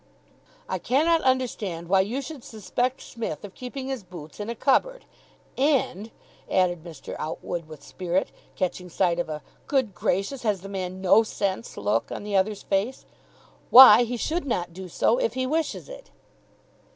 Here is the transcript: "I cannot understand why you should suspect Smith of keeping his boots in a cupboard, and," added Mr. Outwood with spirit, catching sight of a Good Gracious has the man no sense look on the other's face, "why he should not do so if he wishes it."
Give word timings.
"I 0.67 0.79
cannot 0.79 1.21
understand 1.21 1.87
why 1.87 2.01
you 2.01 2.23
should 2.23 2.43
suspect 2.43 3.01
Smith 3.01 3.45
of 3.45 3.53
keeping 3.53 3.87
his 3.87 4.01
boots 4.01 4.39
in 4.39 4.49
a 4.49 4.55
cupboard, 4.55 5.05
and," 5.59 6.09
added 6.49 6.83
Mr. 6.83 7.15
Outwood 7.19 7.67
with 7.67 7.83
spirit, 7.83 8.31
catching 8.55 8.89
sight 8.89 9.19
of 9.19 9.29
a 9.29 9.43
Good 9.67 9.93
Gracious 9.93 10.41
has 10.41 10.61
the 10.61 10.69
man 10.69 11.01
no 11.01 11.21
sense 11.21 11.77
look 11.77 12.11
on 12.11 12.23
the 12.23 12.35
other's 12.35 12.63
face, 12.63 13.05
"why 13.69 14.01
he 14.01 14.17
should 14.17 14.47
not 14.47 14.73
do 14.73 14.89
so 14.89 15.19
if 15.19 15.35
he 15.35 15.45
wishes 15.45 15.87
it." 15.87 16.09